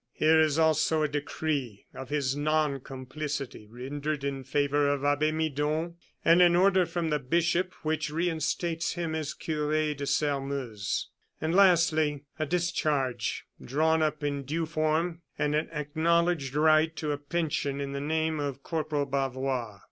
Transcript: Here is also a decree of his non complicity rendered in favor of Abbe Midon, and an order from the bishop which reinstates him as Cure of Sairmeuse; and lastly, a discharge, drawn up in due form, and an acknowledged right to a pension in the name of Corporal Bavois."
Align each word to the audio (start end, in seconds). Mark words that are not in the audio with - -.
Here 0.13 0.39
is 0.39 0.57
also 0.57 1.03
a 1.03 1.07
decree 1.07 1.85
of 1.93 2.09
his 2.09 2.35
non 2.35 2.79
complicity 2.79 3.67
rendered 3.67 4.23
in 4.23 4.43
favor 4.43 4.89
of 4.89 5.03
Abbe 5.05 5.31
Midon, 5.31 5.93
and 6.25 6.41
an 6.41 6.55
order 6.55 6.87
from 6.87 7.11
the 7.11 7.19
bishop 7.19 7.71
which 7.83 8.09
reinstates 8.09 8.93
him 8.93 9.13
as 9.13 9.35
Cure 9.35 9.75
of 9.91 10.09
Sairmeuse; 10.09 11.07
and 11.39 11.53
lastly, 11.53 12.23
a 12.39 12.47
discharge, 12.47 13.45
drawn 13.63 14.01
up 14.01 14.23
in 14.23 14.41
due 14.41 14.65
form, 14.65 15.21
and 15.37 15.53
an 15.53 15.69
acknowledged 15.71 16.55
right 16.55 16.95
to 16.95 17.11
a 17.11 17.17
pension 17.19 17.79
in 17.79 17.91
the 17.91 18.01
name 18.01 18.39
of 18.39 18.63
Corporal 18.63 19.05
Bavois." 19.05 19.77